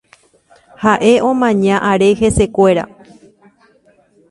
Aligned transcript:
Ha'e 0.83 1.11
omaña 1.31 1.75
are 1.91 2.09
hesekuéra. 2.19 2.83